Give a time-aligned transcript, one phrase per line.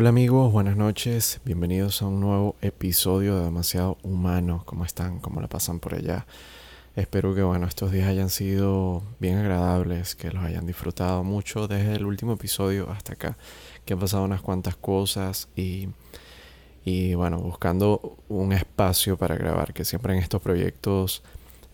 [0.00, 4.62] Hola amigos, buenas noches, bienvenidos a un nuevo episodio de Demasiado Humano.
[4.64, 5.18] ¿Cómo están?
[5.18, 6.24] ¿Cómo la pasan por allá?
[6.96, 11.96] Espero que bueno, estos días hayan sido bien agradables, que los hayan disfrutado mucho desde
[11.96, 13.36] el último episodio hasta acá,
[13.84, 15.90] que han pasado unas cuantas cosas y,
[16.82, 21.22] y bueno, buscando un espacio para grabar, que siempre en estos proyectos,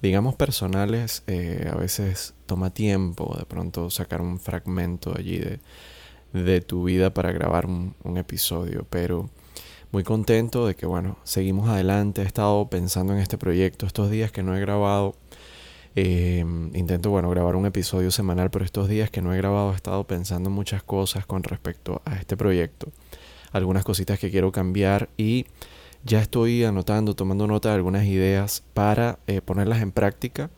[0.02, 5.61] digamos personales, eh, a veces toma tiempo de pronto sacar un fragmento allí de
[6.45, 9.31] de tu vida para grabar un, episodio, pero
[9.93, 12.23] muy contento de que, bueno, seguimos adelante.
[12.23, 15.15] He estado pensando en este proyecto estos días que no he grabado.
[15.95, 19.77] Em, intento, bueno, grabar un episodio semanal, pero estos días que no he grabado he
[19.77, 22.93] estado pensando muchas cosas con respecto a este proyecto.
[23.53, 25.47] Algunas cositas que quiero cambiar y
[26.05, 30.51] ya estoy anotando, tomando nota de algunas ideas para eh, ponerlas en práctica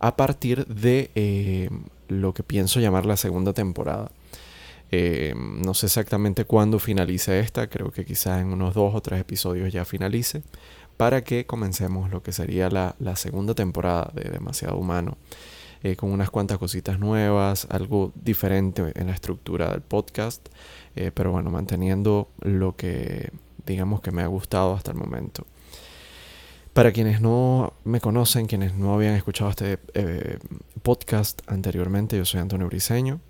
[0.00, 4.10] a partir de em, lo que pienso llamar la segunda temporada.
[4.92, 9.20] Eh, no sé exactamente cuándo finalice esta, creo que quizás en unos dos o tres
[9.20, 10.42] episodios ya finalice,
[10.96, 15.16] para que comencemos lo que sería la, segunda temporada de Demasiado Humano,
[15.82, 20.46] eh, con unas cuantas cositas nuevas, algo diferente en la estructura del podcast,
[20.96, 23.30] eh, pero bueno, manteniendo lo que
[23.64, 25.46] digamos que me ha gustado hasta el momento.
[26.72, 29.78] Para quienes no me conocen, quienes no habían escuchado este
[30.82, 33.20] podcast anteriormente, yo soy Antonio Briseño.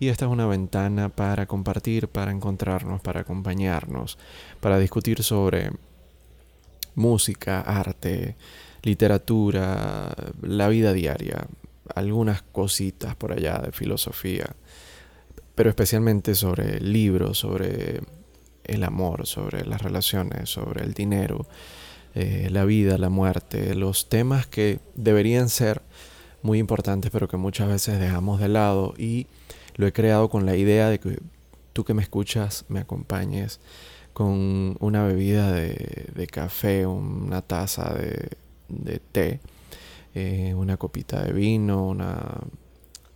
[0.00, 4.18] Y esta es una ventana para compartir, para encontrarnos, para acompañarnos,
[4.60, 5.70] para discutir sobre
[6.94, 8.36] música, arte,
[8.82, 11.46] literatura, la vida diaria,
[11.94, 14.54] algunas cositas por allá de filosofía,
[15.54, 18.00] pero especialmente sobre libros, sobre
[18.64, 21.46] el amor, sobre las relaciones, sobre el dinero,
[22.14, 25.82] eh, la vida, la muerte, los temas que deberían ser
[26.42, 29.26] muy importantes pero que muchas veces dejamos de lado y
[29.74, 31.18] lo he creado con la idea de que
[31.72, 33.60] tú que me escuchas me acompañes
[34.12, 39.40] con una bebida de, café, una taza de, té,
[40.14, 42.38] eh, una copita de vino, una,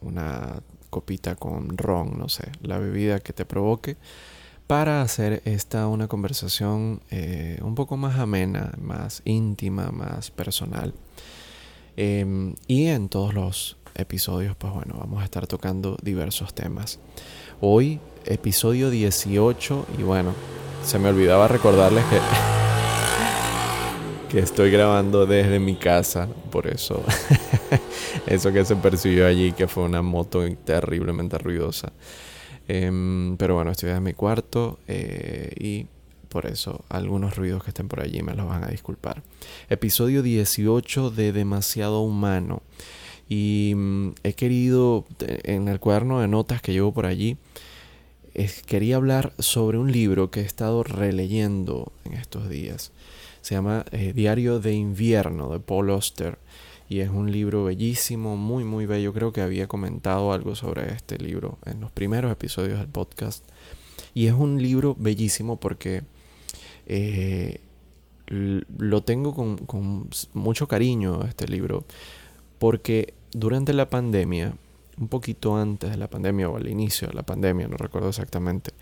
[0.01, 0.61] una
[0.91, 3.97] copita con ron, no sé, la bebida que te provoque,
[4.67, 10.95] para hacer esta una conversación eh, un poco más amena, más íntima, más personal.
[11.97, 17.01] Em, y en todos los episodios, pues bueno, vamos a estar tocando diversos temas.
[17.61, 20.33] Hoy, episodio 18, y bueno,
[20.85, 22.05] se me olvidaba recordarles
[24.31, 27.03] que, estoy grabando desde mi casa, por eso,
[28.27, 31.93] eso que se percibió allí, que fue una moto terriblemente ruidosa.
[32.69, 35.87] Em, pero bueno, estoy en mi cuarto eh, y
[36.29, 39.23] por eso algunos ruidos que estén por allí me los van a disculpar.
[39.69, 42.63] Episodio 18 de Demasiado Humano.
[43.29, 47.37] Y mm, he querido, en el cuaderno de notas que llevo por allí,
[48.67, 52.93] quería hablar sobre un libro que he estado releyendo en estos días.
[53.41, 56.39] Se llama eh, Diario de Invierno de Paul Oster.
[56.89, 59.13] Y es un libro bellísimo, muy, muy bello.
[59.13, 63.45] Creo que había comentado algo sobre este libro en los primeros episodios del podcast.
[64.15, 66.03] Y es un libro bellísimo porque
[66.87, 67.61] eh,
[68.29, 71.85] lo tengo con, con, mucho cariño, este libro.
[72.59, 74.55] Porque durante la pandemia,
[74.99, 78.73] un poquito antes de la pandemia o al inicio de la pandemia, no recuerdo exactamente,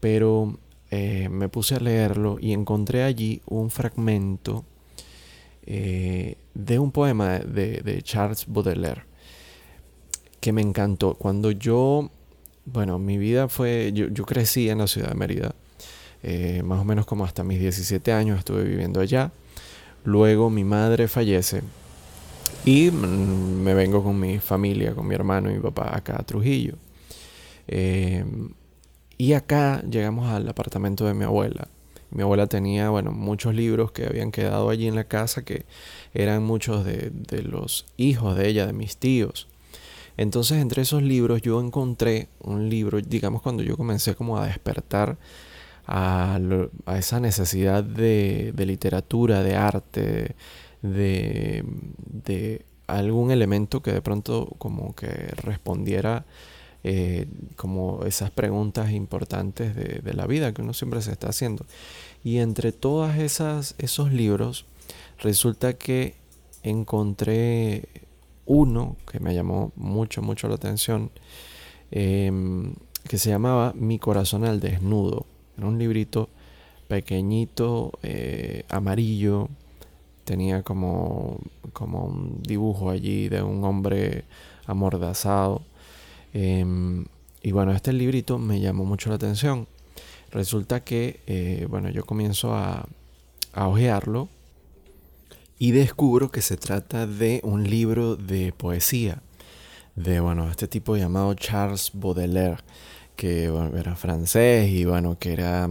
[0.00, 0.58] pero
[0.90, 4.64] eh, me puse a leerlo y encontré allí un fragmento
[5.66, 9.02] eh, de un poema de, Charles Baudelaire
[10.40, 11.14] que me encantó.
[11.14, 12.10] Cuando yo,
[12.64, 15.54] bueno, mi vida fue, yo, crecí en la ciudad de Mérida,
[16.22, 19.30] eh, más o menos como hasta mis 17 años estuve viviendo allá.
[20.04, 21.62] Luego mi madre fallece
[22.68, 26.22] y mm, me vengo con mi familia, con mi hermano y mi papá acá a
[26.22, 26.74] Trujillo.
[27.66, 28.50] Em,
[29.16, 31.68] y acá llegamos al apartamento de mi abuela.
[32.10, 35.64] Mi abuela tenía, bueno, muchos libros que habían quedado allí en la casa que
[36.12, 37.10] eran muchos de,
[37.42, 39.48] los hijos de ella, de mis tíos.
[40.18, 45.16] Entonces, entre esos libros yo encontré un libro, digamos, cuando yo comencé como a despertar
[45.86, 46.38] a,
[46.98, 50.34] esa necesidad de, de literatura, de arte,
[50.82, 51.64] de,
[52.06, 56.24] de algún elemento que de pronto como que respondiera
[56.84, 57.26] eh,
[57.56, 61.66] como esas preguntas importantes de, de, la vida que uno siempre se está haciendo.
[62.22, 64.64] Y entre todos esos libros
[65.18, 66.14] resulta que
[66.62, 67.88] encontré
[68.46, 71.10] uno que me llamó mucho, mucho la atención,
[71.90, 72.74] em,
[73.06, 75.26] que se llamaba Mi corazón al desnudo.
[75.56, 76.30] Era un librito
[76.88, 79.48] pequeñito, eh, amarillo,
[80.28, 81.40] tenía como,
[81.72, 84.24] como un dibujo allí de un hombre
[84.66, 85.62] amordazado.
[86.34, 87.06] Em,
[87.42, 89.66] y bueno, este librito me llamó mucho la atención.
[90.30, 92.86] Resulta que, eh, bueno, yo comienzo a,
[93.54, 94.28] a ojearlo
[95.58, 99.22] y descubro que se trata de un libro de poesía
[99.96, 102.58] de, bueno, este tipo llamado Charles Baudelaire,
[103.18, 105.68] que era francés y, bueno, que era,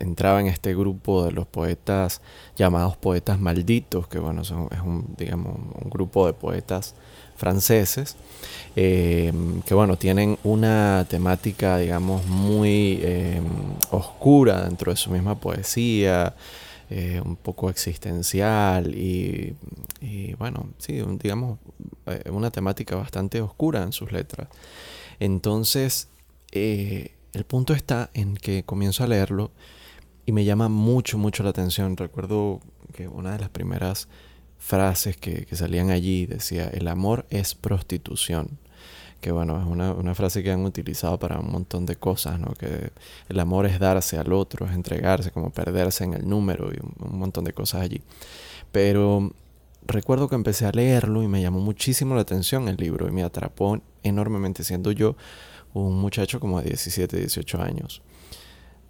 [0.00, 2.20] entraba en este grupo de los poetas
[2.56, 6.96] llamados poetas malditos, que, bueno, es un, digamos, un grupo de poetas
[7.36, 8.16] franceses,
[8.74, 9.32] eh,
[9.64, 13.40] que bueno, tienen una temática, digamos, muy eh,
[13.92, 16.34] oscura dentro de su misma poesía,
[16.90, 19.54] eh, un poco existencial y,
[20.36, 21.60] bueno, sí, digamos,
[22.06, 24.48] eh, una temática bastante oscura en sus letras.
[25.20, 26.08] Entonces,
[26.52, 29.50] eh, el punto está en que comienzo a leerlo
[30.26, 31.96] y me llama mucho, mucho la atención.
[31.96, 32.60] Recuerdo
[32.92, 34.08] que una de las primeras
[34.58, 38.58] frases que, salían allí decía, el amor es prostitución
[39.20, 42.52] que bueno, es una, frase que han utilizado para un montón de cosas, ¿no?
[42.52, 42.92] Que
[43.28, 47.18] el amor es darse al otro, es entregarse, como perderse en el número y un,
[47.18, 48.00] montón de cosas allí.
[48.70, 49.32] Pero
[49.86, 53.24] recuerdo que empecé a leerlo y me llamó muchísimo la atención el libro y me
[53.24, 55.16] atrapó enormemente, siendo yo
[55.86, 58.02] un muchacho como de 17, 18 años.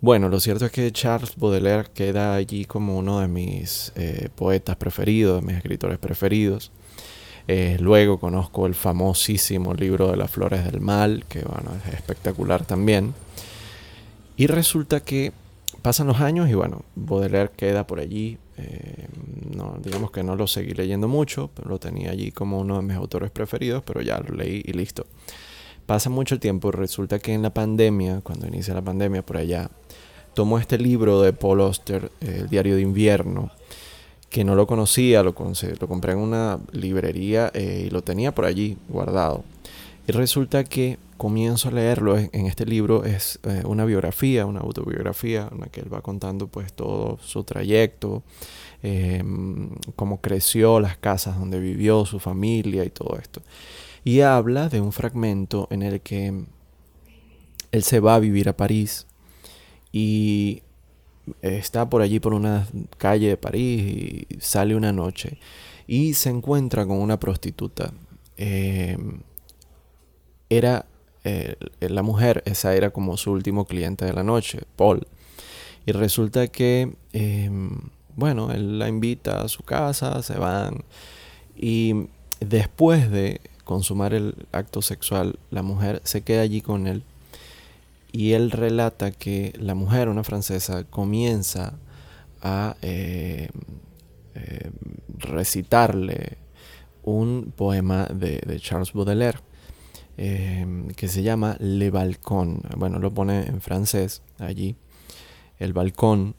[0.00, 4.76] Bueno, lo cierto es que Charles Baudelaire queda allí como uno de mis eh, poetas
[4.76, 6.70] preferidos, de mis escritores preferidos.
[7.48, 12.64] Eh, luego conozco el famosísimo libro de las flores del mal, que bueno, es espectacular
[12.64, 13.12] también.
[14.36, 15.32] Y resulta que
[15.82, 18.38] pasan los años y bueno, Baudelaire queda por allí.
[18.56, 19.06] Eh,
[19.56, 22.82] no, digamos que no lo seguí leyendo mucho, pero lo tenía allí como uno de
[22.82, 25.06] mis autores preferidos, pero ya lo leí y listo.
[25.88, 29.70] Pasa mucho el tiempo, resulta que en la pandemia, cuando inicia la pandemia por allá,
[30.34, 33.50] tomo este libro de Paul Auster, El diario de invierno,
[34.28, 38.44] que no lo conocía, lo, lo compré en una librería eh, y lo tenía por
[38.44, 39.44] allí guardado.
[40.06, 45.48] Y resulta que comienzo a leerlo en este libro, es eh, una biografía, una autobiografía,
[45.50, 48.22] en la que él va contando pues todo su trayecto,
[48.82, 53.40] em, cómo creció, las casas donde vivió, su familia y todo esto.
[54.04, 56.44] Y habla de un fragmento en el que
[57.70, 59.06] él se va a vivir a París
[59.92, 60.62] y
[61.42, 62.66] está por allí por una
[62.96, 65.38] calle de París y sale una noche
[65.86, 67.92] y se encuentra con una prostituta.
[68.36, 69.20] Em,
[70.48, 70.86] era
[71.24, 75.06] eh, la mujer, esa era como su último cliente de la noche, Paul.
[75.86, 77.70] Y resulta que, em,
[78.14, 80.84] bueno, él la invita a su casa, se van
[81.56, 82.08] y
[82.40, 87.02] después de consumar el acto sexual, la mujer se queda allí con él
[88.12, 91.74] y él relata que la mujer, una francesa, comienza
[92.40, 93.50] a eh,
[94.34, 94.70] eh,
[95.18, 96.38] recitarle
[97.02, 99.40] un poema de, Charles Baudelaire
[100.16, 100.66] eh,
[100.96, 102.62] que se llama Le Balcón.
[102.74, 104.76] Bueno, lo pone en francés allí,
[105.58, 106.36] el balcón.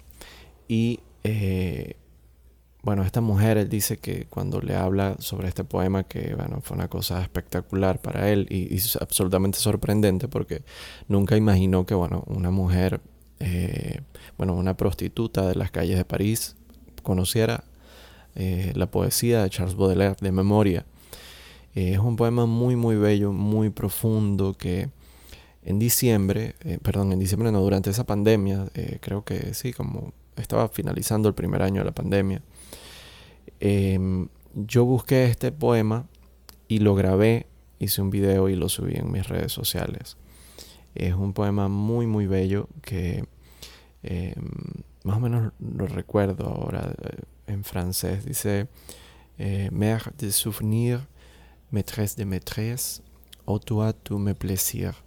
[0.68, 1.00] Y
[2.82, 6.78] bueno, esta mujer, él dice que cuando le habla sobre este poema, que bueno, fue
[6.78, 10.64] una cosa espectacular para él y, absolutamente sorprendente porque
[11.10, 13.02] nunca imaginó que, bueno, una mujer,
[13.40, 14.00] eh,
[14.38, 16.56] bueno, una prostituta de las calles de París
[17.04, 17.66] conociera
[18.36, 20.86] eh, la poesía de Charles Baudelaire de memoria.
[21.76, 24.90] Eh, es un poema muy, muy bello, muy profundo que
[25.66, 28.68] en diciembre, perdón, en diciembre no, durante esa pandemia,
[29.02, 32.42] creo que sí, como estaba finalizando el primer año de la pandemia,
[33.60, 36.08] Em, yo busqué este poema
[36.68, 37.48] y lo grabé,
[37.80, 40.18] hice un video y lo subí en mis redes sociales.
[40.96, 43.26] Es un poema muy, muy bello que
[44.04, 44.34] em,
[45.04, 48.26] más o menos lo recuerdo ahora eh, en francés.
[48.26, 48.68] Dice,
[49.38, 51.08] eh, Mère de souvenir,
[51.72, 53.02] maîtresse de maîtresse,
[53.46, 55.04] ô toi tout mes plaisirs,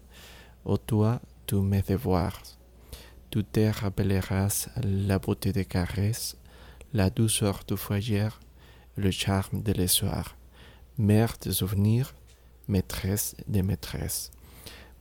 [0.64, 2.42] ô toi tous mes devoirs.
[3.30, 6.36] Tu te rappelleras la beauté des caresses,
[6.92, 8.28] la douceur du foyer,
[8.96, 10.36] le charme de l'espoir.
[10.98, 12.14] Mère de souvenir,
[12.68, 14.30] maîtresse de maîtresse.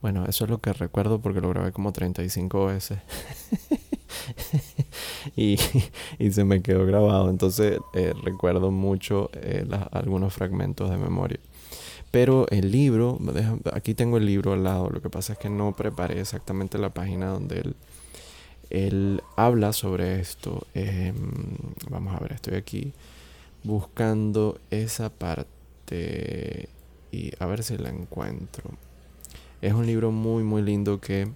[0.00, 2.98] Bueno, eso es lo que recuerdo porque lo grabé como 35 veces.
[5.36, 5.56] y,
[6.30, 7.30] se me quedó grabado.
[7.30, 11.38] Entonces eh, recuerdo mucho eh, algunos fragmentos de memoria.
[12.10, 13.18] Pero el libro,
[13.72, 14.90] aquí tengo el libro al lado.
[14.90, 17.76] Lo que pasa es que no preparé exactamente la página donde él
[18.72, 20.66] él habla sobre esto.
[20.72, 21.14] Em,
[21.90, 22.92] vamos a ver, estoy aquí
[23.64, 26.70] buscando esa parte
[27.12, 28.70] y a ver si la encuentro.
[29.60, 31.30] Es un libro muy muy lindo que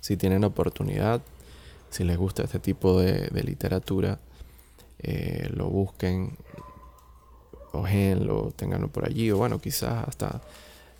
[0.00, 1.22] si tienen oportunidad,
[1.88, 4.18] si les gusta este tipo de, literatura,
[4.98, 6.36] eh, lo busquen,
[7.72, 10.42] ojenlo, tenganlo por allí o bueno, quizás hasta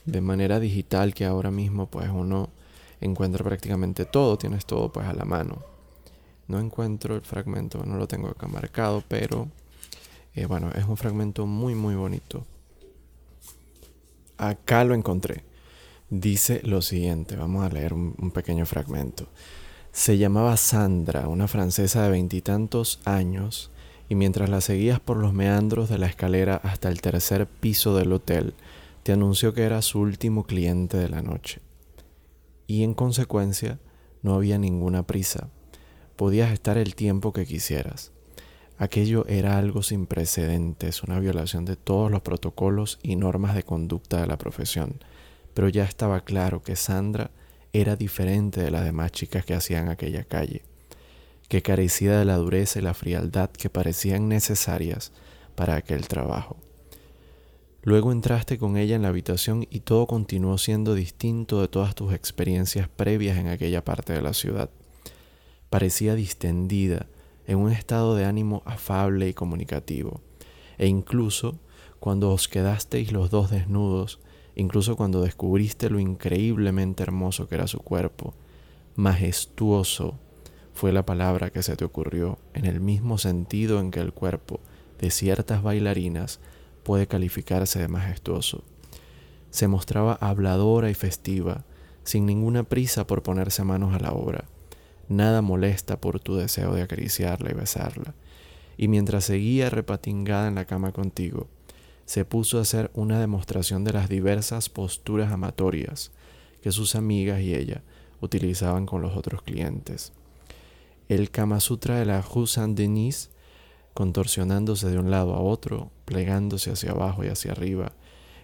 [0.06, 2.48] de manera digital que ahora mismo pues uno
[3.00, 5.62] encuentra prácticamente todo, tienes todo pues a la mano.
[6.48, 9.48] No encuentro el fragmento, no lo tengo acá marcado, pero
[10.34, 12.44] eh, bueno, es un fragmento muy muy bonito.
[14.36, 15.44] Acá lo encontré.
[16.08, 19.28] Dice lo siguiente, vamos a leer un pequeño fragmento.
[19.92, 23.70] Se llamaba Sandra, una francesa de veintitantos años,
[24.08, 28.12] y mientras la seguías por los meandros de la escalera hasta el tercer piso del
[28.12, 28.54] hotel,
[29.04, 31.60] te anunció que era su último cliente de la noche.
[32.70, 33.80] Y en consecuencia,
[34.22, 35.48] no había ninguna prisa.
[36.14, 38.12] Podías estar el tiempo que quisieras.
[38.78, 44.20] Aquello era algo sin precedentes, una violación de todos los protocolos y normas de conducta
[44.20, 45.00] de la profesión.
[45.52, 47.32] Pero ya estaba claro que Sandra
[47.72, 50.62] era diferente de las demás chicas que hacían aquella calle,
[51.48, 55.10] que carecía de la dureza y la frialdad que parecían necesarias
[55.56, 56.56] para aquel trabajo.
[57.82, 62.12] Luego entraste con ella en la habitación y todo continuó siendo distinto de todas tus
[62.12, 64.70] experiencias previas en aquella parte de la ciudad.
[65.70, 67.06] Parecía distendida,
[67.46, 70.20] en un estado de ánimo afable y comunicativo,
[70.78, 71.58] e incluso
[71.98, 74.20] cuando os quedasteis los dos desnudos,
[74.56, 78.34] incluso cuando descubriste lo increíblemente hermoso que era su cuerpo.
[78.94, 80.18] Majestuoso
[80.74, 84.60] fue la palabra que se te ocurrió, en el mismo sentido en que el cuerpo
[84.98, 86.40] de ciertas bailarinas
[86.82, 88.64] puede calificarse de majestuoso.
[89.50, 91.64] Se mostraba habladora y festiva,
[92.04, 94.44] sin ninguna prisa por ponerse manos a la obra,
[95.08, 98.14] nada molesta por tu deseo de acariciarla y besarla,
[98.76, 101.48] y mientras seguía repatingada en la cama contigo,
[102.06, 106.10] se puso a hacer una demostración de las diversas posturas amatorias
[106.62, 107.82] que sus amigas y ella
[108.20, 110.12] utilizaban con los otros clientes.
[111.08, 113.30] El Kama Sutra de la Rue Saint-Denis,
[113.94, 117.92] contorsionándose de un lado a otro, plegándose hacia abajo y hacia arriba,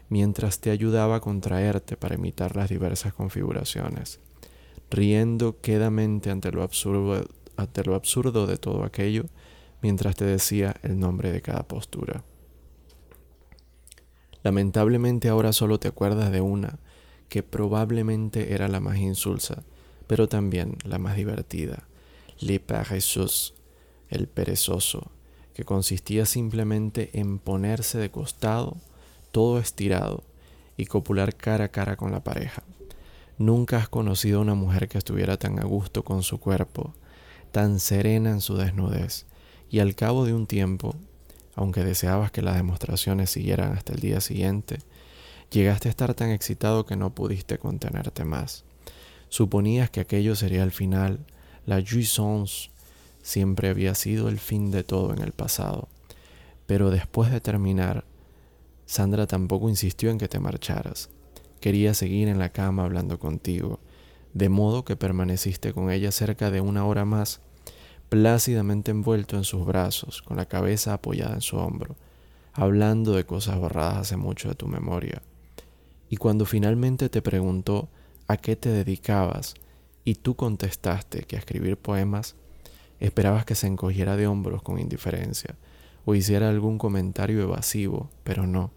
[0.08, 4.20] mientras te ayudaba a contraerte para imitar las diversas configuraciones,
[4.90, 7.26] riendo quedamente ante lo absurdo,
[7.56, 9.26] ante lo absurdo de todo aquello,
[9.82, 12.24] mientras te decía el nombre de cada postura.
[14.42, 16.78] Lamentablemente ahora solo te acuerdas de una,
[17.28, 19.64] que probablemente era la más insulsa,
[20.06, 21.88] pero también la más divertida,
[22.38, 23.54] le paresseux,
[24.08, 25.10] el perezoso,
[25.56, 28.76] que consistía simplemente en ponerse de costado,
[29.32, 30.22] todo estirado,
[30.76, 32.62] y copular cara a cara con la pareja.
[33.38, 36.92] Nunca has conocido una mujer que estuviera tan a gusto con su cuerpo,
[37.52, 39.24] tan serena en su desnudez,
[39.70, 40.94] y al cabo de un tiempo
[41.54, 44.80] aunque deseabas que las demostraciones siguieran hasta el día siguiente,
[45.50, 48.64] llegaste a estar tan excitado que no pudiste contenerte más.
[49.30, 51.24] Suponías que aquello sería el final,
[51.64, 52.68] la jouissance
[53.26, 55.88] siempre había sido el fin de todo en el pasado.
[56.66, 58.04] Pero después de terminar,
[58.86, 61.10] Sandra tampoco insistió en que te marcharas.
[61.60, 63.80] Quería seguir en la cama hablando contigo,
[64.32, 67.40] de modo que permaneciste con ella cerca de una hora más
[68.08, 71.96] plácidamente envuelto en sus brazos, con la cabeza apoyada en su hombro,
[72.52, 75.20] hablando de cosas borradas hace mucho de tu memoria.
[76.08, 77.88] Y cuando finalmente te preguntó
[78.28, 79.54] a qué te dedicabas
[80.04, 82.36] y tú contestaste que a escribir poemas,
[83.00, 85.56] esperabas que se encogiera de hombros con indiferencia
[86.04, 88.70] o hiciera algún comentario evasivo, pero no,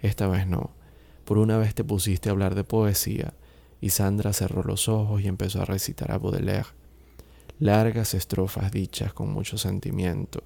[0.00, 0.70] esta vez no.
[1.24, 3.34] Por una vez te pusiste a hablar de poesía
[3.80, 6.78] y Sandra cerró los ojos y empezó a recitar a Baudelaire
[7.58, 10.44] largas estrofas dichas con mucho sentimiento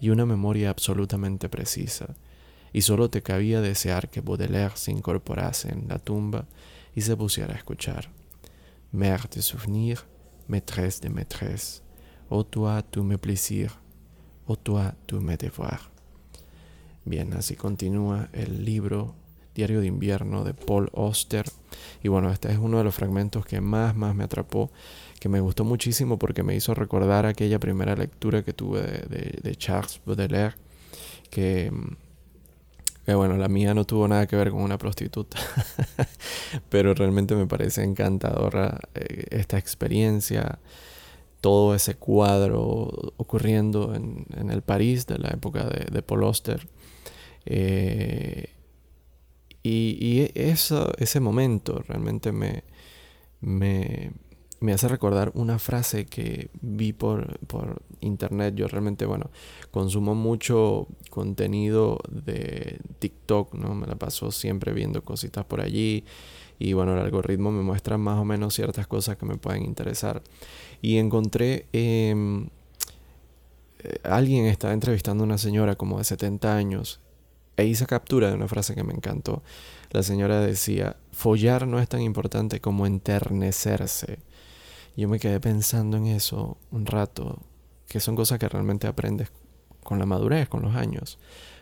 [0.00, 2.16] y una memoria absolutamente precisa,
[2.72, 6.46] y solo te cabía desear que Baudelaire se incorporase en la tumba
[6.94, 8.10] y se pusiera a escuchar.
[8.92, 10.00] Mère de souvenir,
[10.48, 11.82] maîtresse de maîtresse,
[12.30, 13.70] ô toi tu me plaisir,
[14.46, 15.80] ô toi tu me devoir.
[17.04, 19.14] Bien, así continúa el libro
[19.54, 21.44] Diario de Invierno de Paul Auster.
[22.02, 24.70] Y bueno, este es uno de los fragmentos que más, más me atrapó
[25.20, 30.00] que me gustó muchísimo porque me hizo recordar aquella primera lectura que tuve de, Charles
[30.06, 30.54] Baudelaire,
[31.28, 31.70] que,
[33.06, 35.38] bueno, la mía no tuvo nada que ver con una prostituta,
[36.70, 40.58] pero realmente me parece encantadora eh, esta experiencia,
[41.40, 46.68] todo ese cuadro ocurriendo en, el París de la época de, Paul Auster.
[47.46, 48.50] Eh,
[49.62, 52.64] y, y eso, ese momento realmente me,
[53.40, 54.12] me,
[54.60, 58.54] me hace recordar una frase que vi por, por, internet.
[58.54, 59.30] Yo realmente, bueno,
[59.70, 63.74] consumo mucho contenido de TikTok, ¿no?
[63.74, 66.04] Me la paso siempre viendo cositas por allí.
[66.60, 70.22] Y bueno, el algoritmo me muestra más o menos ciertas cosas que me pueden interesar.
[70.82, 71.66] Y encontré...
[71.72, 72.48] Em,
[73.82, 77.00] eh, alguien estaba entrevistando a una señora como de 70 años
[77.56, 79.42] e hice captura de una frase que me encantó.
[79.90, 84.18] La señora decía, follar no es tan importante como enternecerse.
[84.96, 87.38] Yo me quedé pensando en eso un rato,
[87.88, 89.32] que son cosas que realmente aprendes
[89.82, 91.18] con la madurez, con los años.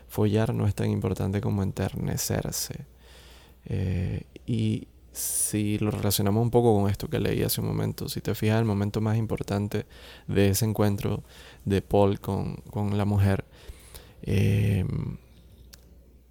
[0.09, 2.85] Follar no es tan importante como enternecerse.
[3.65, 8.21] Eh, y si lo relacionamos un poco con esto que leí hace un momento, si
[8.21, 9.85] te fijas, el momento más importante
[10.27, 11.23] de ese encuentro
[11.65, 13.45] de Paul con, la mujer,
[14.21, 14.85] eh,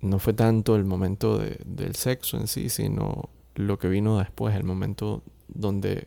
[0.01, 4.65] no fue tanto el momento del sexo en sí, sino lo que vino después, el
[4.65, 6.07] momento donde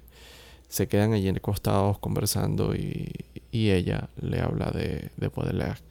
[0.69, 3.11] se quedan allí acostados conversando y,
[3.53, 5.81] ella le habla de, de Baudelaire.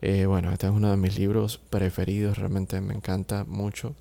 [0.00, 3.94] Eh, bueno, este es uno de mis libros preferidos, realmente me encanta mucho.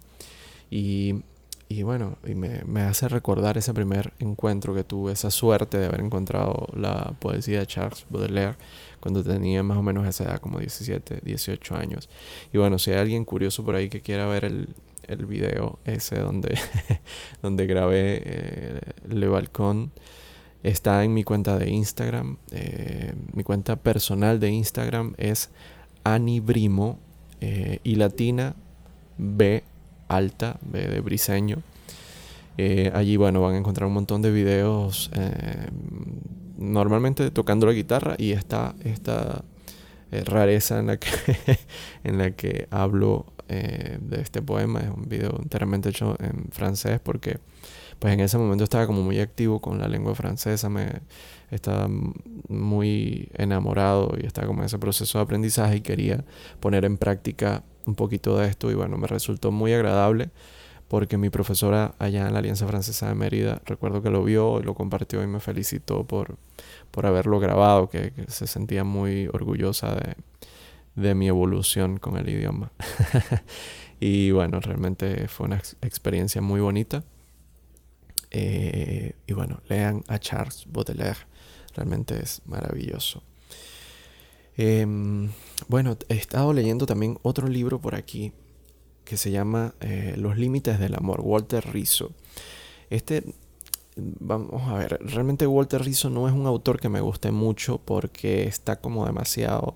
[0.75, 6.01] Y, bueno, y me, hace recordar ese primer encuentro que tuve, esa suerte de haber
[6.01, 8.55] encontrado la poesía de Charles Baudelaire
[8.99, 12.09] cuando tenía más o menos esa edad, como 17, 18 años.
[12.51, 14.69] Y bueno, si hay alguien curioso por ahí que quiera ver el,
[15.07, 16.57] el video ese donde,
[17.43, 19.91] donde grabé eh, Le Balcón.
[20.63, 22.37] Está en mi cuenta de Instagram.
[22.49, 25.51] Eh, mi cuenta personal de Instagram es
[26.03, 26.97] Anibrimo
[27.41, 28.55] eh, y latina
[29.19, 29.63] B
[30.07, 31.57] alta, B de briseño.
[32.93, 35.11] allí, bueno, van a encontrar un montón de videos
[36.57, 39.43] normalmente tocando la guitarra y está esta
[40.11, 41.09] rareza en la que,
[42.03, 44.79] en la que hablo eh, de este poema.
[44.79, 47.39] Es un video enteramente hecho en francés porque
[47.99, 51.01] pues en ese momento estaba como muy activo con la lengua francesa, me
[51.51, 51.89] estaba
[52.47, 56.23] muy enamorado y estaba como en ese proceso de aprendizaje y quería
[56.59, 60.29] poner en práctica un poquito de esto y bueno, me resultó muy agradable
[60.87, 64.63] porque mi profesora allá en la Alianza Francesa de Mérida, recuerdo que lo vio y
[64.63, 66.37] lo compartió y me felicitó por,
[66.91, 70.15] por haberlo grabado, que se sentía muy orgullosa de,
[70.95, 72.71] de mi evolución con el idioma.
[73.99, 77.03] y bueno, realmente fue una experiencia muy bonita.
[78.29, 81.19] Eh, y bueno, lean a Charles Baudelaire,
[81.75, 83.23] realmente es maravilloso.
[84.57, 85.29] Em,
[85.67, 88.33] bueno, he estado leyendo también otro libro por aquí
[89.03, 92.11] que se llama eh, Los Límites del Amor, Walter Rizzo.
[92.89, 93.23] Este,
[93.95, 98.43] vamos a ver, realmente Walter Rizzo no es un autor que me guste mucho porque
[98.43, 99.75] está como demasiado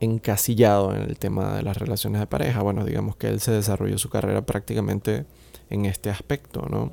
[0.00, 2.62] encasillado en el tema de las relaciones de pareja.
[2.62, 5.26] Bueno, digamos que él se desarrolló su carrera prácticamente
[5.70, 6.92] en este aspecto, ¿no?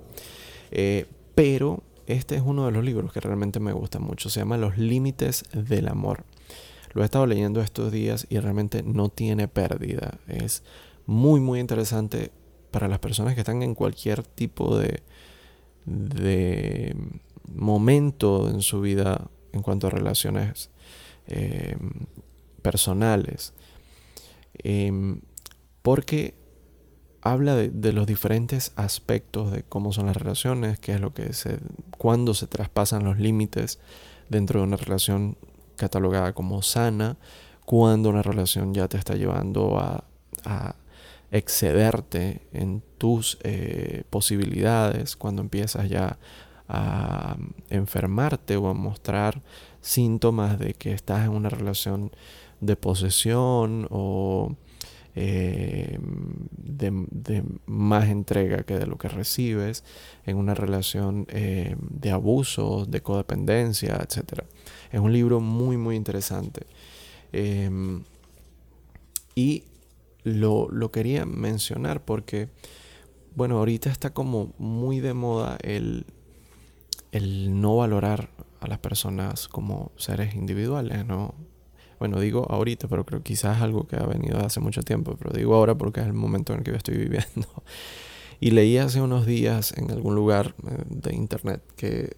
[0.71, 4.29] Eh, pero este es uno de los libros que realmente me gusta mucho.
[4.29, 6.23] Se llama Los Límites del Amor.
[6.93, 10.19] Lo he estado leyendo estos días y realmente no tiene pérdida.
[10.27, 10.63] Es
[11.05, 12.31] muy, muy interesante
[12.71, 15.01] para las personas que están en cualquier tipo de,
[15.85, 16.95] de
[17.47, 20.69] momento en su vida en cuanto a relaciones
[21.27, 21.77] eh,
[22.61, 23.53] personales.
[24.53, 25.21] Em,
[25.81, 26.35] porque
[27.21, 31.59] habla de, los diferentes aspectos de cómo son las relaciones, qué es lo que se,
[31.97, 33.79] cuándo se traspasan los límites
[34.29, 35.37] dentro de una relación
[35.79, 37.17] catalogada como sana,
[37.65, 40.05] cuando una relación ya te está llevando a,
[41.31, 46.17] excederte en tus eh, posibilidades, cuando empiezas ya
[46.67, 47.37] a
[47.69, 49.43] enfermarte o a mostrar
[49.81, 52.11] síntomas de que estás en una relación
[52.61, 54.55] de posesión o
[55.15, 59.83] eh, de, más entrega que de lo que recibes
[60.25, 64.43] en una relación eh, de abuso, de codependencia, etc.
[64.91, 66.65] Es un libro muy, muy interesante.
[67.31, 68.03] Em,
[69.35, 69.63] y
[70.23, 72.49] lo, lo, quería mencionar porque,
[73.35, 76.05] bueno, ahorita está como muy de moda el,
[77.11, 81.33] el no valorar a las personas como seres individuales, ¿no?
[81.99, 85.31] Bueno, digo ahorita, pero creo quizás es algo que ha venido hace mucho tiempo, pero
[85.31, 87.47] digo ahora porque es el momento en el que yo estoy viviendo.
[88.39, 92.15] Y leí hace unos días en algún lugar eh, de internet que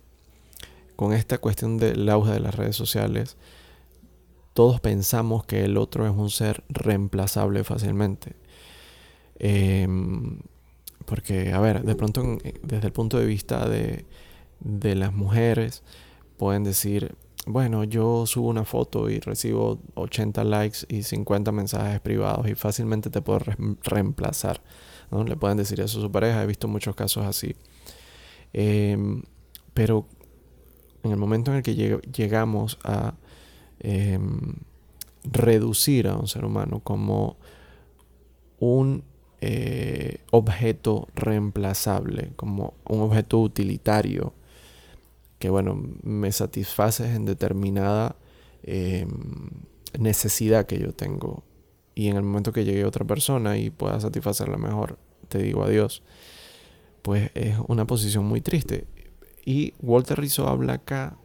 [1.02, 3.36] con esta cuestión del auge de las redes sociales,
[4.54, 8.36] todos pensamos que el otro es un ser reemplazable fácilmente.
[9.40, 10.42] Em,
[11.08, 14.06] porque, a ver, de pronto desde el punto de vista de,
[14.60, 15.82] de las mujeres,
[16.38, 17.16] pueden decir,
[17.48, 23.10] bueno, yo subo una foto y recibo 80 likes y 50 mensajes privados y fácilmente
[23.10, 23.40] te puedo
[23.82, 24.62] reemplazar.
[25.10, 25.24] ¿no?
[25.24, 27.56] Le pueden decir eso a su pareja, he visto muchos casos así.
[28.54, 29.24] Em,
[29.74, 30.06] pero
[31.04, 31.76] en el momento en el que
[32.12, 33.16] llegamos a
[33.80, 34.54] em,
[35.24, 37.38] reducir a un ser humano como
[38.60, 39.04] un
[39.42, 44.34] eh, objeto reemplazable, como un objeto utilitario,
[45.40, 48.16] que bueno, me satisfaces en determinada
[48.64, 49.10] em,
[50.00, 51.44] necesidad que yo tengo
[51.96, 56.04] y en el momento que llegue otra persona y pueda satisfacerla mejor, te digo adiós,
[57.02, 58.86] pues es una posición muy triste.
[59.46, 61.18] Y Walter Rizzo habla acá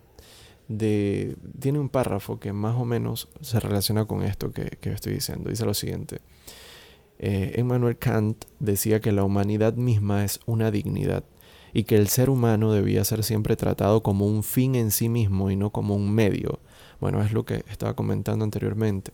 [0.68, 1.36] de...
[1.58, 5.50] Tiene un párrafo que más o menos se relaciona con esto que, que estoy diciendo.
[5.50, 6.20] Dice lo siguiente.
[7.18, 11.24] Eh, Emmanuel Kant decía que la humanidad misma es una dignidad
[11.72, 15.50] y que el ser humano debía ser siempre tratado como un fin en sí mismo
[15.50, 16.60] y no como un medio.
[17.00, 19.12] Bueno, es lo que estaba comentando anteriormente.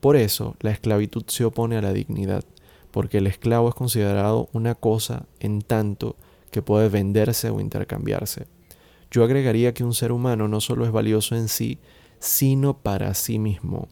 [0.00, 2.44] Por eso, la esclavitud se opone a la dignidad,
[2.90, 6.16] porque el esclavo es considerado una cosa en tanto
[6.50, 8.46] que puede venderse o intercambiarse.
[9.10, 11.78] Yo agregaría que un ser humano no solo es valioso en sí,
[12.20, 13.88] sino para sí mismo.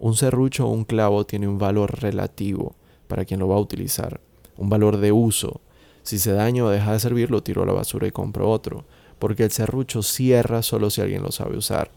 [0.00, 2.74] Un serrucho o un clavo tiene un valor relativo
[3.06, 4.20] para quien lo va a utilizar,
[4.56, 5.60] un valor de uso.
[6.02, 8.84] Si se daña o deja de servir, lo tiro a la basura y compro otro,
[9.18, 11.90] porque el serrucho cierra solo si alguien lo sabe usar.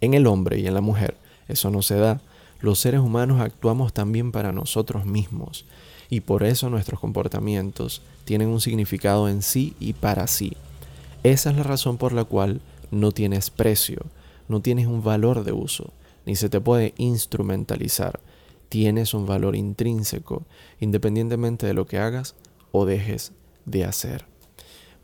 [0.00, 1.16] En el hombre y en la mujer,
[1.48, 2.20] eso no se da.
[2.60, 5.64] Los seres humanos actuamos también para nosotros mismos,
[6.10, 10.56] y por eso nuestros comportamientos tienen un significado en sí y para sí.
[11.22, 14.06] Esa es la razón por la cual no tienes precio,
[14.48, 15.92] no tienes un valor de uso,
[16.26, 18.20] ni se te puede instrumentalizar.
[18.68, 20.44] Tienes un valor intrínseco,
[20.78, 22.34] independientemente de lo que hagas
[22.70, 23.32] o dejes
[23.64, 24.26] de hacer.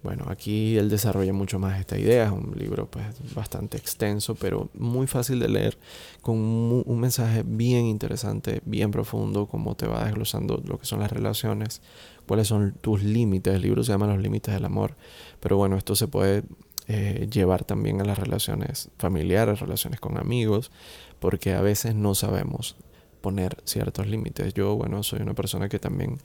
[0.04, 4.68] Bueno, aquí él desarrolla mucho más esta idea, es un libro pues bastante extenso, pero
[4.74, 5.78] muy fácil de leer,
[6.20, 11.10] con un mensaje bien interesante, bien profundo, como te va desglosando lo que son las
[11.10, 11.80] relaciones,
[12.26, 14.94] cuáles son tus límites, el libro se llama Los Límites del Amor,
[15.40, 16.42] pero bueno, esto se puede
[16.86, 20.70] eh, llevar también a las relaciones familiares, relaciones con amigos,
[21.18, 22.76] porque a veces no sabemos
[23.22, 24.52] poner ciertos límites.
[24.52, 26.18] Yo, bueno, soy una persona que también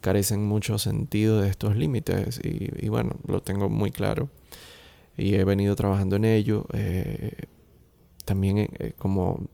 [0.00, 4.28] carece en mucho sentido de estos límites y, bueno, lo tengo muy claro
[5.16, 6.66] y he venido trabajando en ello.
[6.72, 7.32] Eh,
[8.24, 9.46] también eh, como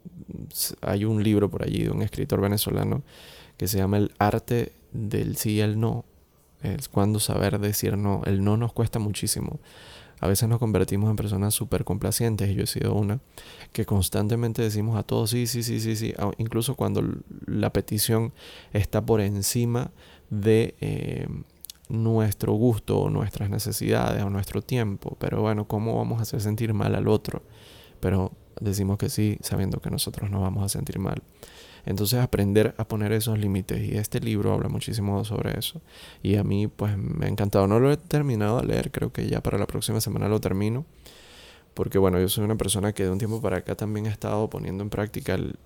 [0.81, 3.03] hay un libro por allí de un escritor venezolano
[3.57, 6.05] que se llama El arte del sí y el no.
[6.63, 8.23] Es cuando saber decir no.
[8.25, 9.61] El no nos cuesta muchísimo.
[10.21, 13.21] A veces nos convertimos en personas súper complacientes, y yo he sido una,
[13.73, 17.03] que constantemente decimos a todos sí, sí, sí, sí, sí, incluso cuando
[17.47, 18.33] la petición
[18.73, 19.91] está por encima
[20.31, 21.27] de eh,
[21.89, 25.17] nuestro gusto o nuestras necesidades o nuestro tiempo.
[25.19, 27.43] Pero bueno, ¿cómo vamos a hacer sentir mal al otro?
[28.01, 31.23] Pero decimos que sí, sabiendo que nosotros nos vamos a sentir mal.
[31.85, 35.81] Entonces aprender a poner esos límites y este libro habla muchísimo sobre eso
[36.21, 37.69] y a mí pues me ha encantado.
[37.69, 40.85] No lo he terminado de leer, creo que ya para la próxima semana lo termino
[41.77, 44.49] porque bueno, yo soy una persona que de un tiempo para acá también he estado
[44.49, 45.59] poniendo en práctica el,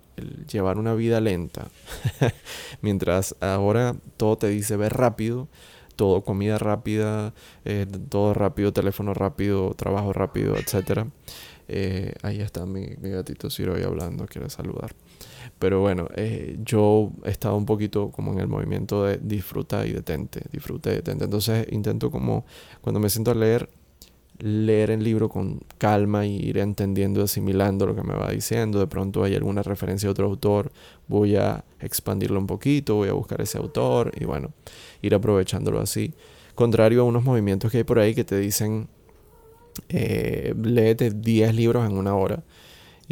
[0.45, 1.69] llevar una vida lenta.
[2.81, 5.47] Mientras ahora todo te dice ver rápido,
[5.95, 11.05] todo comida rápida, eh, todo rápido, teléfono rápido, trabajo rápido, etc.
[11.69, 14.93] Eh, ahí está mi, mi gatito Ciro ahí hablando, quiere saludar.
[15.59, 19.93] Pero bueno, eh, yo he estado un poquito como en el movimiento de disfruta y
[19.93, 21.23] detente, disfruta y detente.
[21.23, 22.45] Entonces intento como
[22.81, 23.69] cuando me siento a leer,
[24.41, 28.79] leer el libro con calma y ir entendiendo, asimilando lo que me va diciendo.
[28.79, 30.71] De pronto hay alguna referencia a otro autor,
[31.07, 34.51] voy a expandirlo un poquito, voy a buscar ese autor y bueno,
[35.01, 36.13] ir aprovechándolo así.
[36.55, 38.87] Contrario a unos movimientos que hay por ahí que te dicen,
[39.89, 42.43] eh, léete 10 libros en una hora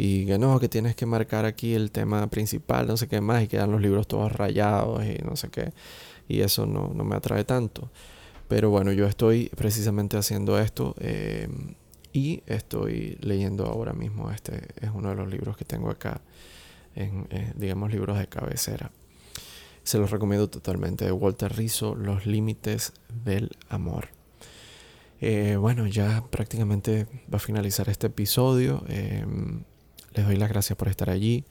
[0.02, 3.42] y que no, que tienes que marcar aquí el tema principal, no sé qué más,
[3.42, 5.72] y quedan los libros todos rayados y no sé qué,
[6.26, 7.90] y eso no, me atrae tanto.
[8.50, 11.76] Pero bueno, yo estoy precisamente haciendo esto em,
[12.12, 16.20] y estoy leyendo ahora mismo, este es uno de los libros que tengo acá,
[16.96, 18.90] en, eh, digamos, libros de cabecera.
[19.84, 22.92] Se los recomiendo totalmente, de Walter Rizzo, Los Límites
[23.24, 24.08] del Amor.
[25.20, 28.82] Eh, bueno, ya prácticamente va a finalizar este episodio.
[28.88, 29.62] Em,
[30.12, 31.44] les doy las gracias por estar allí.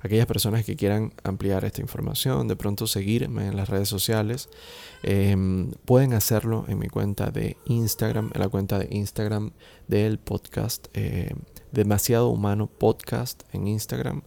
[0.00, 4.48] Aquellas personas que quieran ampliar esta información, de pronto seguirme en las redes sociales,
[5.02, 9.52] em, pueden hacerlo en mi cuenta de Instagram, en la cuenta de Instagram
[9.88, 11.34] del podcast eh,
[11.72, 14.22] Demasiado Humano Podcast en Instagram.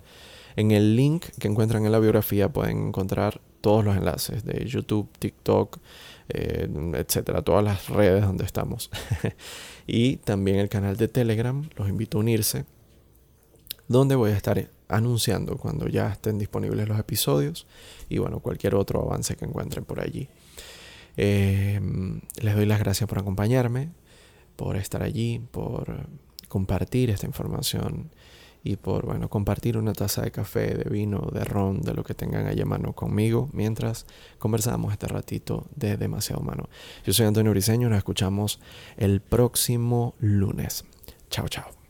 [0.56, 5.10] En el link que encuentran en la biografía pueden encontrar todos los enlaces de YouTube,
[5.20, 5.78] TikTok,
[6.30, 8.90] eh, etcétera, todas las redes donde estamos.
[9.88, 12.66] y también el canal de Telegram, los invito a unirse
[13.92, 17.68] donde voy a estar anunciando cuando ya estén disponibles los episodios
[18.10, 20.30] y bueno, cualquier otro avance que encuentren por allí.
[21.18, 23.90] Em, les doy las gracias por acompañarme,
[24.56, 26.08] por estar allí, por
[26.48, 28.12] compartir esta información
[28.64, 32.14] y por bueno, compartir una taza de café, de vino, de ron, de lo que
[32.14, 34.06] tengan allá a mano conmigo mientras
[34.38, 36.70] conversamos este ratito de demasiado humano.
[37.06, 38.60] Yo soy Antonio Briseño, nos escuchamos
[38.98, 40.86] el próximo lunes.
[41.30, 41.81] Chao, chao.